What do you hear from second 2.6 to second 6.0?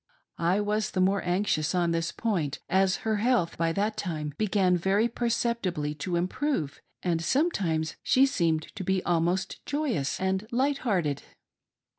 as her health iiad by that time began very perceptibly